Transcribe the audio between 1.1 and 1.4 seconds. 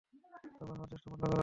বন্ধ করো।